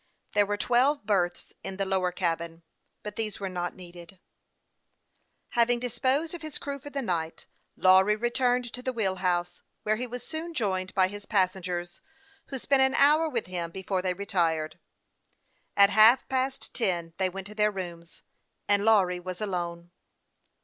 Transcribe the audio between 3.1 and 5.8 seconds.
these were not needed on the present occasion. Having